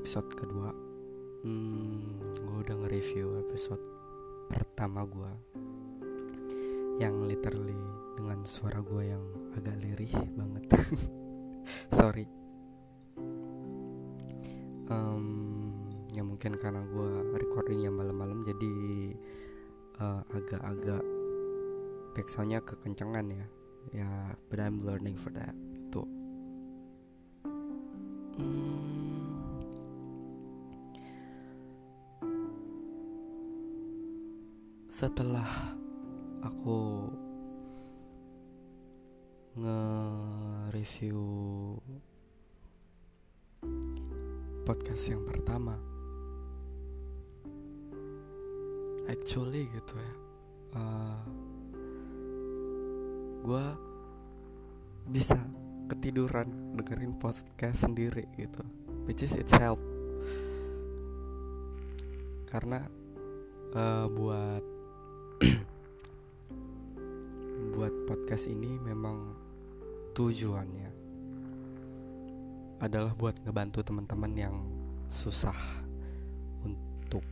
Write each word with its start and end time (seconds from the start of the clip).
episode 0.00 0.32
kedua. 0.32 0.72
Hmm, 1.44 2.16
gue 2.24 2.56
udah 2.64 2.72
nge-review 2.72 3.44
episode 3.44 3.84
pertama 4.48 5.04
gue 5.04 5.32
yang 7.04 7.20
literally 7.28 7.76
dengan 8.16 8.40
suara 8.48 8.80
gue 8.80 9.12
yang 9.12 9.20
agak 9.60 9.76
lirih 9.76 10.08
banget. 10.32 10.64
Sorry. 12.00 12.24
Um, 14.88 15.24
ya 16.16 16.24
mungkin 16.24 16.56
karena 16.56 16.80
gue 16.80 17.36
recordingnya 17.36 17.92
malam-malam 17.92 18.40
jadi 18.48 18.72
uh, 20.00 20.24
agak-agak 20.32 21.04
backsoundnya 22.16 22.64
kekencangan 22.64 23.28
ya. 23.28 23.46
Ya 23.92 24.32
but 24.48 24.64
I'm 24.64 24.80
learning 24.80 25.20
for 25.20 25.28
that 25.36 25.52
tuh. 25.92 26.08
Hmm, 28.40 28.99
setelah 35.00 35.48
aku 36.44 37.08
nge-review 39.56 41.24
podcast 44.68 45.08
yang 45.08 45.24
pertama 45.24 45.72
actually 49.08 49.72
gitu 49.72 49.96
ya 49.96 50.12
uh, 50.76 50.84
eh, 50.84 51.20
gue 53.40 53.64
bisa 55.16 55.40
ketiduran 55.88 56.76
dengerin 56.76 57.16
podcast 57.16 57.88
sendiri 57.88 58.28
gitu 58.36 58.60
which 59.08 59.24
is 59.24 59.32
itself 59.32 59.80
karena 62.52 62.84
uh, 63.72 64.04
buat 64.12 64.79
buat 67.72 67.94
podcast 68.04 68.44
ini 68.44 68.76
memang 68.76 69.32
tujuannya 70.12 70.92
adalah 72.84 73.16
buat 73.16 73.40
ngebantu 73.40 73.80
teman-teman 73.80 74.32
yang 74.36 74.52
susah 75.08 75.56
untuk 76.60 77.24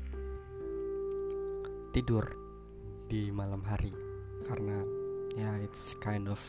tidur 1.92 2.24
di 3.12 3.28
malam 3.28 3.60
hari. 3.60 3.92
Karena 4.48 4.80
ya 5.36 5.60
it's 5.60 5.92
kind 6.00 6.32
of 6.32 6.40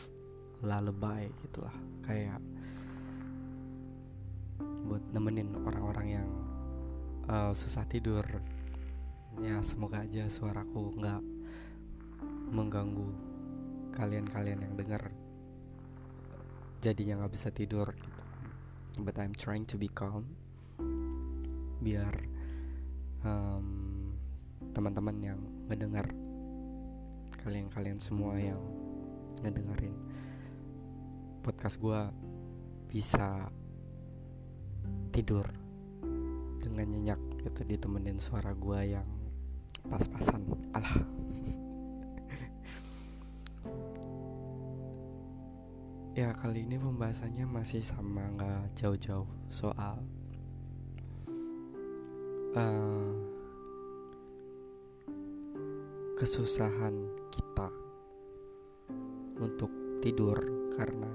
lullaby 0.64 1.28
gitulah. 1.44 1.76
Kayak 2.08 2.40
buat 4.88 5.04
nemenin 5.12 5.60
orang-orang 5.60 6.24
yang 6.24 6.28
uh, 7.28 7.52
susah 7.52 7.84
tidur. 7.84 8.24
Ya 9.44 9.60
semoga 9.60 10.08
aja 10.08 10.24
suaraku 10.24 10.96
nggak 10.96 11.29
mengganggu 12.50 13.08
kalian-kalian 13.94 14.66
yang 14.66 14.74
dengar. 14.74 15.10
Jadinya 16.82 17.22
nggak 17.22 17.32
bisa 17.34 17.48
tidur 17.54 17.86
gitu. 17.94 18.22
But 19.00 19.22
I'm 19.22 19.34
trying 19.34 19.64
to 19.70 19.78
be 19.78 19.86
calm. 19.86 20.34
Biar 21.80 22.12
um, 23.24 23.66
teman-teman 24.74 25.16
yang 25.22 25.40
mendengar 25.70 26.10
kalian-kalian 27.40 27.96
semua 27.96 28.36
yang 28.36 28.60
ngedengerin 29.40 29.96
podcast 31.40 31.80
gue 31.80 32.00
bisa 32.92 33.48
tidur 35.08 35.48
dengan 36.60 36.86
nyenyak 36.92 37.20
gitu 37.40 37.64
ditemenin 37.64 38.20
suara 38.20 38.52
gue 38.52 38.80
yang 38.92 39.08
pas-pasan. 39.88 40.44
Alah 40.76 41.19
ya 46.10 46.34
kali 46.34 46.66
ini 46.66 46.74
pembahasannya 46.74 47.46
masih 47.46 47.86
sama 47.86 48.26
nggak 48.34 48.74
jauh-jauh 48.74 49.30
soal 49.46 50.02
uh, 52.58 53.14
kesusahan 56.18 56.98
kita 57.30 57.70
untuk 59.38 59.70
tidur 60.02 60.34
karena 60.74 61.14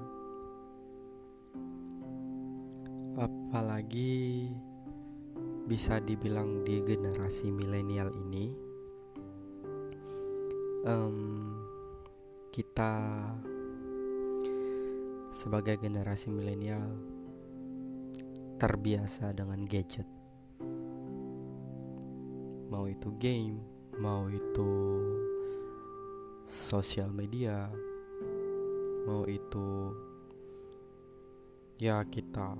apalagi 3.19 4.47
bisa 5.67 6.00
dibilang 6.00 6.63
di 6.63 6.79
generasi 6.79 7.51
milenial 7.51 8.16
ini 8.16 8.56
um, 10.88 11.51
kita 12.56 13.12
sebagai 15.35 15.75
generasi 15.84 16.31
milenial 16.31 16.96
terbiasa 18.56 19.35
dengan 19.35 19.68
gadget. 19.68 20.07
Mau 22.72 22.88
itu 22.88 23.12
game 23.19 23.59
mau 24.00 24.31
itu 24.31 24.72
sosial 26.47 27.12
media 27.12 27.68
mau 29.03 29.28
itu 29.28 29.91
ya 31.79 32.00
kita 32.07 32.56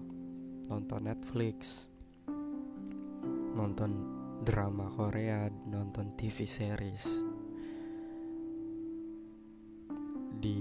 nonton 0.68 1.08
Netflix 1.08 1.88
nonton 3.56 3.92
drama 4.44 4.92
Korea 4.92 5.48
nonton 5.72 6.12
TV 6.20 6.44
series. 6.44 7.08
Di 10.44 10.60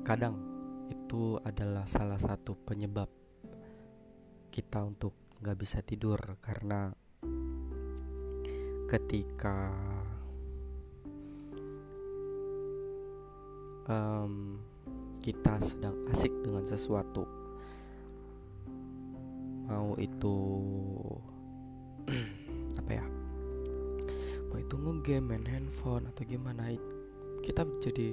kadang 0.00 0.51
itu 0.92 1.40
adalah 1.40 1.88
salah 1.88 2.20
satu 2.20 2.52
penyebab 2.52 3.08
kita 4.52 4.84
untuk 4.84 5.16
nggak 5.40 5.56
bisa 5.56 5.80
tidur 5.80 6.20
karena 6.44 6.92
ketika 8.92 9.72
um, 13.88 14.60
kita 15.24 15.56
sedang 15.64 15.96
asik 16.12 16.28
dengan 16.44 16.68
sesuatu 16.68 17.24
mau 19.64 19.96
itu 19.96 20.36
apa 22.84 22.92
ya 22.92 23.06
mau 24.52 24.60
itu 24.60 24.76
ngegame 24.76 25.40
main 25.40 25.46
handphone 25.48 26.04
atau 26.12 26.28
gimana 26.28 26.68
kita 27.40 27.64
jadi 27.80 28.12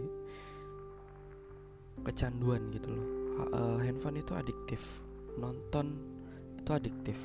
kecanduan 2.04 2.72
gitu 2.74 2.92
loh. 2.92 3.08
Uh, 3.50 3.78
handphone 3.80 4.20
itu 4.20 4.36
adiktif. 4.36 4.82
Nonton 5.40 5.96
itu 6.60 6.72
adiktif. 6.76 7.18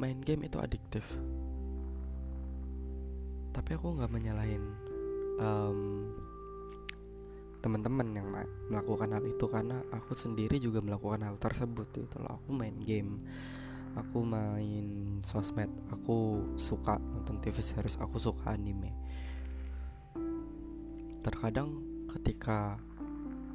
Main 0.00 0.18
game 0.22 0.46
itu 0.50 0.58
adiktif. 0.58 1.04
Tapi 3.50 3.70
aku 3.74 3.98
nggak 3.98 4.10
menyalahin 4.10 4.64
um, 5.38 6.10
teman-teman 7.60 8.08
yang 8.16 8.26
melakukan 8.72 9.12
hal 9.12 9.24
itu 9.26 9.44
karena 9.50 9.84
aku 9.92 10.16
sendiri 10.16 10.56
juga 10.56 10.80
melakukan 10.80 11.22
hal 11.26 11.36
tersebut 11.36 11.86
gitu 11.92 12.16
loh. 12.18 12.40
Aku 12.40 12.56
main 12.56 12.74
game 12.80 13.20
aku 13.98 14.22
main 14.22 15.18
sosmed 15.26 15.66
aku 15.90 16.38
suka 16.54 16.94
nonton 16.98 17.42
TV 17.42 17.58
series 17.58 17.98
aku 17.98 18.22
suka 18.22 18.54
anime. 18.54 18.94
Terkadang 21.20 21.82
ketika 22.10 22.78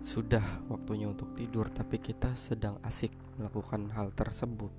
sudah 0.06 0.70
waktunya 0.70 1.10
untuk 1.10 1.34
tidur 1.34 1.66
tapi 1.74 1.98
kita 1.98 2.38
sedang 2.38 2.78
asik 2.86 3.10
melakukan 3.42 3.90
hal 3.90 4.14
tersebut. 4.14 4.70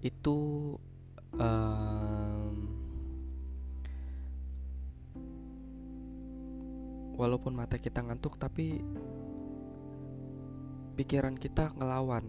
Itu 0.00 0.36
um, 1.36 2.54
walaupun 7.20 7.52
mata 7.52 7.76
kita 7.76 8.00
ngantuk 8.00 8.40
tapi 8.40 8.80
pikiran 10.96 11.36
kita 11.36 11.76
ngelawan. 11.76 12.24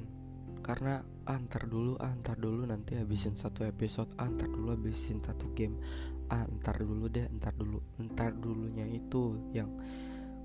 Karena 0.59 0.99
antar 1.23 1.63
dulu 1.71 1.95
antar 2.03 2.35
dulu 2.35 2.67
nanti 2.67 2.99
habisin 2.99 3.39
satu 3.39 3.63
episode 3.63 4.11
antar 4.19 4.51
dulu 4.51 4.75
habisin 4.75 5.23
satu 5.23 5.47
game 5.55 5.79
antar 6.27 6.83
dulu 6.83 7.07
deh 7.07 7.23
antar 7.23 7.55
dulu 7.55 7.79
antar 7.99 8.35
dulunya 8.35 8.83
itu 8.87 9.39
yang 9.55 9.71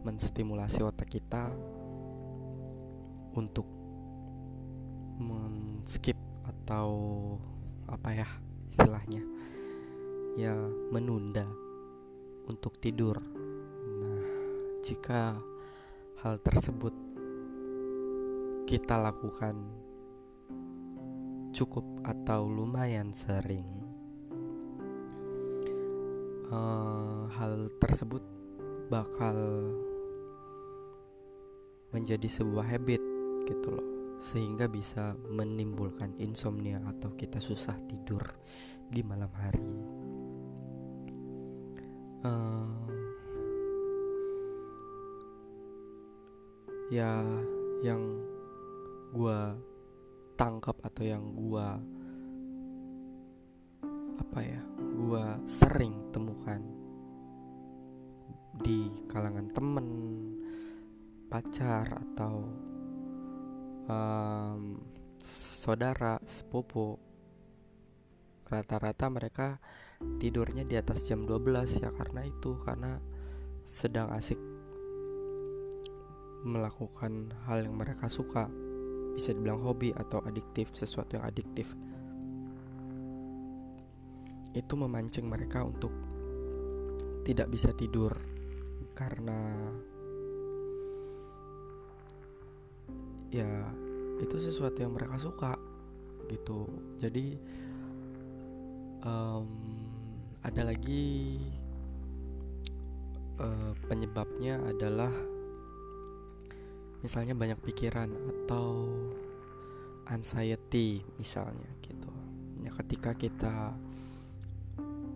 menstimulasi 0.02 0.82
otak 0.82 1.08
kita 1.10 1.50
untuk 3.38 3.66
men-skip 5.22 6.18
atau 6.42 6.90
apa 7.86 8.10
ya 8.12 8.28
istilahnya 8.66 9.22
ya 10.34 10.56
menunda 10.90 11.44
untuk 12.48 12.74
tidur. 12.80 13.20
Nah, 14.02 14.24
jika 14.82 15.36
hal 16.24 16.40
tersebut 16.40 16.94
kita 18.66 18.96
lakukan 18.96 19.54
cukup 21.52 21.84
atau 22.02 22.48
lumayan 22.48 23.12
sering, 23.12 23.68
uh, 26.48 27.28
hal 27.36 27.68
tersebut 27.76 28.24
bakal 28.88 29.36
menjadi 31.92 32.28
sebuah 32.28 32.66
habit 32.72 33.00
gitu 33.46 33.68
loh 33.68 33.92
sehingga 34.22 34.70
bisa 34.70 35.18
menimbulkan 35.34 36.14
insomnia 36.22 36.78
atau 36.86 37.10
kita 37.18 37.42
susah 37.42 37.74
tidur 37.90 38.22
di 38.86 39.02
malam 39.02 39.32
hari. 39.34 39.66
Uh, 42.22 42.70
ya, 46.94 47.18
yang 47.82 47.98
gue 49.10 49.40
tangkap 50.38 50.78
atau 50.86 51.02
yang 51.02 51.24
gue 51.34 51.66
apa 54.22 54.38
ya, 54.38 54.62
gue 54.78 55.24
sering 55.50 55.98
temukan 56.14 56.62
di 58.62 58.86
kalangan 59.10 59.50
temen, 59.50 59.86
pacar 61.32 61.88
atau 61.96 62.44
um, 63.88 64.76
saudara 65.24 66.20
sepupu 66.28 67.00
rata-rata 68.44 69.08
mereka 69.08 69.56
tidurnya 70.20 70.68
di 70.68 70.76
atas 70.76 71.08
jam 71.08 71.24
12 71.24 71.80
ya 71.80 71.88
karena 71.96 72.28
itu 72.28 72.60
karena 72.60 73.00
sedang 73.64 74.12
asik 74.12 74.36
melakukan 76.44 77.32
hal 77.48 77.64
yang 77.64 77.80
mereka 77.80 78.12
suka 78.12 78.52
bisa 79.16 79.32
dibilang 79.32 79.64
hobi 79.64 79.96
atau 79.96 80.20
adiktif 80.28 80.68
sesuatu 80.76 81.16
yang 81.16 81.24
adiktif. 81.24 81.72
Itu 84.52 84.74
memancing 84.76 85.24
mereka 85.24 85.64
untuk 85.64 85.94
tidak 87.24 87.48
bisa 87.48 87.70
tidur 87.72 88.12
karena 88.92 89.70
ya 93.32 93.48
itu 94.20 94.36
sesuatu 94.36 94.84
yang 94.84 94.92
mereka 94.92 95.16
suka 95.16 95.56
gitu. 96.28 96.68
Jadi 97.00 97.40
um, 99.02 99.48
ada 100.44 100.68
lagi 100.68 101.40
uh, 103.40 103.72
penyebabnya 103.88 104.60
adalah 104.68 105.10
misalnya 107.00 107.34
banyak 107.34 107.58
pikiran 107.64 108.12
atau 108.12 108.86
anxiety 110.12 111.00
misalnya 111.16 111.72
gitu. 111.80 112.12
Ya 112.62 112.70
ketika 112.84 113.16
kita 113.16 113.74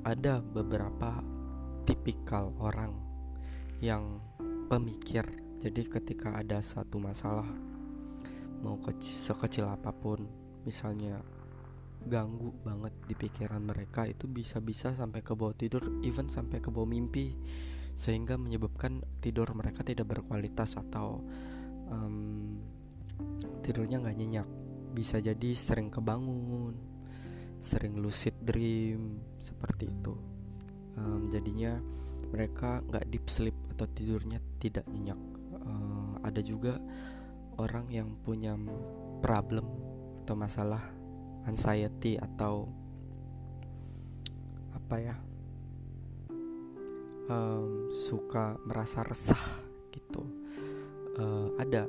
ada 0.08 0.40
beberapa 0.40 1.20
tipikal 1.84 2.50
orang 2.58 2.96
yang 3.78 4.18
pemikir 4.66 5.22
jadi 5.62 5.82
ketika 5.86 6.36
ada 6.38 6.58
satu 6.62 6.98
masalah 6.98 7.46
mau 8.66 8.82
kecil, 8.82 9.14
sekecil 9.14 9.70
apa 9.70 9.94
pun 9.94 10.26
misalnya 10.66 11.22
ganggu 12.02 12.50
banget 12.66 12.94
di 13.06 13.14
pikiran 13.14 13.62
mereka 13.62 14.10
itu 14.10 14.26
bisa-bisa 14.26 14.90
sampai 14.94 15.22
ke 15.22 15.38
bawah 15.38 15.54
tidur 15.54 16.02
even 16.02 16.26
sampai 16.26 16.58
ke 16.58 16.70
bawah 16.74 16.86
mimpi 16.86 17.38
sehingga 17.94 18.34
menyebabkan 18.34 19.06
tidur 19.22 19.46
mereka 19.54 19.86
tidak 19.86 20.10
berkualitas 20.10 20.74
atau 20.74 21.22
um, 21.88 22.58
tidurnya 23.62 24.02
nggak 24.02 24.18
nyenyak. 24.18 24.48
Bisa 24.92 25.22
jadi 25.22 25.54
sering 25.56 25.88
kebangun 25.88 26.76
sering 27.56 27.96
lucid 27.98 28.36
dream 28.44 29.18
seperti 29.40 29.88
itu. 29.88 30.14
Um, 31.00 31.24
jadinya 31.32 31.80
mereka 32.28 32.84
nggak 32.84 33.08
deep 33.08 33.26
sleep 33.32 33.56
atau 33.72 33.88
tidurnya 33.88 34.38
tidak 34.60 34.84
nyenyak. 34.92 35.18
Uh, 35.56 36.20
ada 36.20 36.44
juga 36.44 36.76
orang 37.56 37.88
yang 37.88 38.12
punya 38.20 38.56
problem 39.24 39.64
atau 40.22 40.34
masalah 40.36 40.82
anxiety 41.46 42.18
atau 42.18 42.68
apa 44.74 44.96
ya 45.00 45.16
um, 47.30 47.90
suka 47.90 48.58
merasa 48.66 49.02
resah 49.06 49.40
gitu. 49.94 50.22
Uh, 51.16 51.48
ada. 51.56 51.88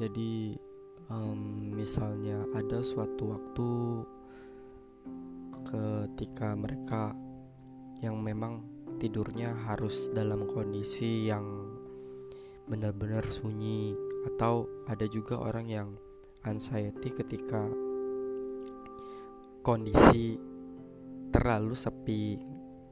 Jadi 0.00 0.56
um, 1.12 1.70
misalnya 1.76 2.44
ada 2.56 2.80
suatu 2.80 3.36
waktu 3.36 3.70
ketika 5.70 6.56
mereka 6.56 7.14
yang 8.00 8.18
memang 8.18 8.64
tidurnya 8.96 9.54
harus 9.68 10.08
dalam 10.10 10.48
kondisi 10.48 11.28
yang 11.28 11.44
benar-benar 12.66 13.28
sunyi 13.28 13.94
atau 14.26 14.68
ada 14.88 15.06
juga 15.08 15.40
orang 15.40 15.66
yang 15.68 15.88
anxiety 16.44 17.12
ketika 17.12 17.64
kondisi 19.60 20.36
terlalu 21.32 21.76
sepi. 21.76 22.40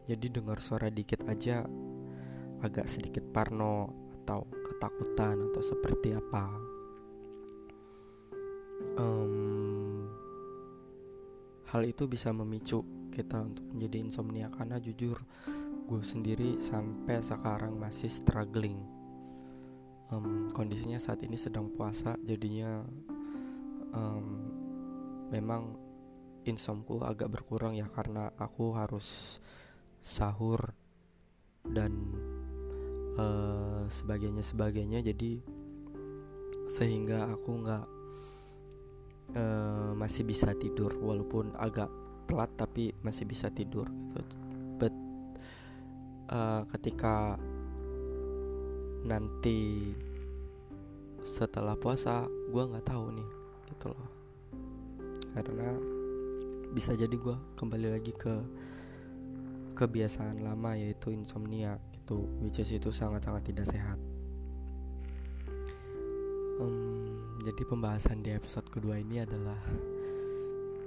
Jadi 0.08 0.26
dengar 0.32 0.60
suara 0.64 0.88
dikit 0.88 1.28
aja 1.28 1.64
agak 2.64 2.88
sedikit 2.88 3.24
parno 3.28 4.08
atau 4.22 4.48
ketakutan 4.48 5.52
atau 5.52 5.62
seperti 5.64 6.16
apa. 6.16 6.44
Um, 8.98 10.08
hal 11.68 11.84
itu 11.84 12.08
bisa 12.08 12.32
memicu 12.32 12.80
kita 13.12 13.44
untuk 13.44 13.64
menjadi 13.74 13.96
insomnia 14.00 14.48
karena 14.48 14.80
jujur 14.80 15.18
gue 15.88 16.02
sendiri 16.04 16.60
sampai 16.60 17.20
sekarang 17.24 17.76
masih 17.80 18.12
struggling 18.12 18.97
um, 20.12 20.48
kondisinya 20.52 21.00
saat 21.00 21.24
ini 21.24 21.36
sedang 21.36 21.72
puasa 21.72 22.16
jadinya 22.24 22.84
um, 23.92 24.26
memang 25.28 25.76
insomku 26.48 27.00
agak 27.04 27.28
berkurang 27.28 27.76
ya 27.76 27.88
karena 27.92 28.32
aku 28.40 28.72
harus 28.72 29.38
sahur 30.00 30.72
dan 31.68 31.92
uh, 33.20 33.84
sebagainya 33.92 34.40
sebagainya 34.40 35.04
jadi 35.04 35.44
sehingga 36.68 37.28
aku 37.28 37.50
nggak 37.64 37.84
uh, 39.36 39.92
masih 39.96 40.24
bisa 40.24 40.52
tidur 40.56 40.92
walaupun 41.00 41.52
agak 41.56 41.88
telat 42.28 42.52
tapi 42.60 42.92
masih 43.00 43.24
bisa 43.24 43.48
tidur 43.48 43.88
gitu. 44.12 44.36
But 44.76 44.94
uh, 46.28 46.68
ketika 46.76 47.40
nanti 49.08 49.88
setelah 51.24 51.74
puasa 51.80 52.28
gue 52.28 52.62
nggak 52.62 52.84
tahu 52.84 53.16
nih 53.16 53.28
gitu 53.72 53.86
loh. 53.88 54.10
Karena 55.32 55.72
bisa 56.76 56.92
jadi 56.92 57.16
gue 57.16 57.36
kembali 57.56 57.88
lagi 57.96 58.12
ke 58.12 58.34
kebiasaan 59.72 60.44
lama 60.44 60.76
yaitu 60.76 61.14
insomnia 61.14 61.80
gitu 61.94 62.26
which 62.44 62.60
is 62.60 62.68
itu 62.68 62.92
sangat-sangat 62.92 63.48
tidak 63.48 63.66
sehat. 63.72 63.96
Um, 66.58 67.38
jadi 67.46 67.62
pembahasan 67.64 68.20
di 68.20 68.34
episode 68.34 68.66
kedua 68.68 68.98
ini 68.98 69.22
adalah 69.22 69.62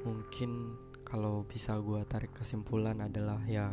mungkin 0.04 0.76
kalau 1.08 1.48
bisa 1.48 1.80
gue 1.80 2.04
tarik 2.08 2.36
kesimpulan 2.36 3.00
adalah 3.00 3.40
ya 3.48 3.72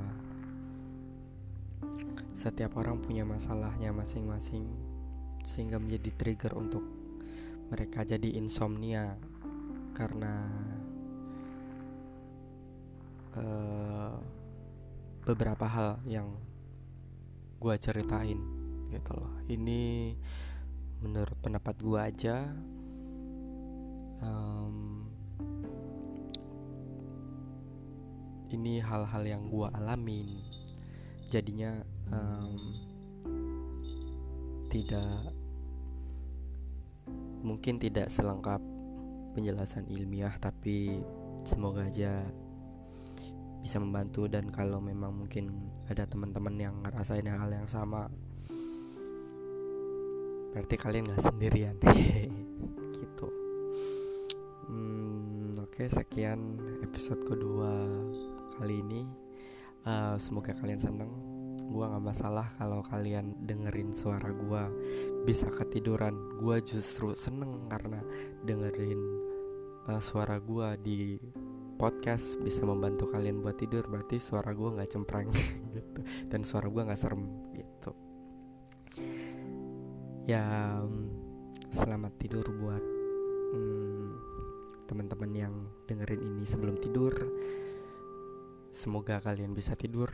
setiap 2.32 2.78
orang 2.78 3.02
punya 3.02 3.26
masalahnya 3.26 3.90
masing-masing 3.90 4.66
sehingga 5.42 5.80
menjadi 5.82 6.10
trigger 6.14 6.52
untuk 6.54 6.84
mereka 7.68 8.06
jadi 8.06 8.38
insomnia. 8.38 9.18
Karena 9.96 10.46
uh, 13.34 14.14
beberapa 15.26 15.66
hal 15.66 15.98
yang 16.06 16.30
gue 17.58 17.74
ceritain 17.82 18.38
gitu 18.88 19.12
loh. 19.12 19.34
Ini 19.50 20.14
menurut 21.02 21.34
pendapat 21.42 21.76
gue 21.82 22.00
aja 22.00 22.36
um, 24.22 25.06
ini 28.50 28.80
hal-hal 28.82 29.22
yang 29.22 29.46
gue 29.46 29.68
alamin 29.74 30.57
jadinya 31.28 31.76
um, 32.08 32.56
tidak 34.72 35.32
mungkin 37.44 37.80
tidak 37.80 38.10
selengkap 38.10 38.60
penjelasan 39.36 39.86
ilmiah 39.86 40.34
tapi 40.40 40.98
semoga 41.44 41.86
aja 41.86 42.24
bisa 43.62 43.76
membantu. 43.78 44.26
Dan 44.26 44.48
kalau 44.48 44.80
memang 44.80 45.14
mungkin 45.24 45.72
ada 45.88 46.08
teman-teman 46.08 46.56
yang 46.56 46.74
ngerasain 46.82 47.28
hal 47.28 47.52
yang 47.52 47.68
sama 47.68 48.08
berarti 50.56 50.74
kalian 50.80 51.12
nggak 51.12 51.22
sendirian. 51.22 51.76
Gitu. 52.98 53.28
Hmm, 54.68 55.54
oke 55.60 55.70
okay, 55.76 55.88
sekian 55.88 56.58
episode 56.82 57.22
kedua 57.24 57.72
kali 58.58 58.82
ini 58.82 59.27
uh, 59.88 60.14
semoga 60.20 60.52
kalian 60.52 60.80
seneng. 60.80 61.10
Gua 61.68 61.88
nggak 61.92 62.04
masalah 62.04 62.46
kalau 62.60 62.84
kalian 62.84 63.32
dengerin 63.48 63.96
suara 63.96 64.28
gua. 64.28 64.68
Bisa 65.24 65.48
ketiduran. 65.48 66.14
Gua 66.40 66.60
justru 66.60 67.16
seneng 67.16 67.68
karena 67.72 68.04
dengerin 68.44 69.00
uh, 69.88 70.00
suara 70.00 70.36
gua 70.36 70.76
di 70.76 71.16
podcast 71.78 72.36
bisa 72.42 72.66
membantu 72.68 73.08
kalian 73.08 73.40
buat 73.40 73.56
tidur. 73.56 73.86
Berarti 73.88 74.18
suara 74.18 74.50
gue 74.50 74.66
nggak 74.66 74.90
cempreng 74.90 75.30
gitu. 75.78 76.00
Dan 76.26 76.42
suara 76.42 76.66
gue 76.66 76.82
nggak 76.82 76.98
serem 76.98 77.22
gitu. 77.54 77.94
Ya 80.26 80.82
selamat 81.70 82.18
tidur 82.18 82.42
buat 82.58 82.82
hmm, 83.54 84.08
teman-teman 84.90 85.30
yang 85.32 85.54
dengerin 85.86 86.18
ini 86.18 86.42
sebelum 86.42 86.74
tidur 86.82 87.14
semoga 88.78 89.18
kalian 89.18 89.58
bisa 89.58 89.74
tidur 89.74 90.06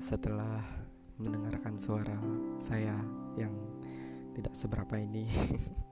setelah 0.00 0.64
mendengarkan 1.20 1.76
suara 1.76 2.16
saya 2.56 2.96
yang 3.36 3.52
tidak 4.32 4.56
seberapa 4.56 4.96
ini 4.96 5.28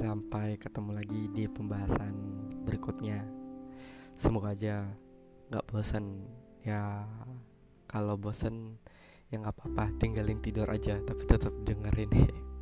Sampai 0.00 0.60
ketemu 0.60 0.96
lagi 0.96 1.28
di 1.34 1.44
pembahasan 1.50 2.14
berikutnya. 2.64 3.20
Semoga 4.16 4.56
aja 4.56 4.86
gak 5.50 5.66
bosan 5.68 6.24
ya. 6.62 7.04
Kalau 7.90 8.14
bosan 8.14 8.78
ya 9.28 9.42
nggak 9.42 9.60
apa-apa, 9.60 9.90
tinggalin 9.98 10.38
tidur 10.38 10.70
aja, 10.70 10.96
tapi 11.02 11.26
tetap 11.26 11.52
dengerin. 11.66 12.08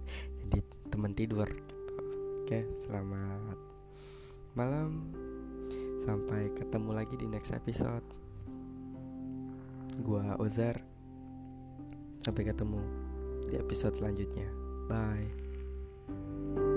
Jadi 0.41 0.59
teman 0.89 1.13
tidur. 1.13 1.47
Gitu. 1.47 1.75
Oke, 2.43 2.65
selamat 2.75 3.61
malam. 4.57 5.13
Sampai 6.09 6.49
ketemu 6.57 6.97
lagi 6.97 7.21
di 7.21 7.29
next 7.29 7.53
episode. 7.53 8.01
Gua 10.01 10.41
Ozar. 10.41 10.81
Sampai 12.25 12.49
ketemu 12.49 12.81
di 13.45 13.61
episode 13.61 13.93
selanjutnya. 13.93 14.49
Bye. 14.89 16.68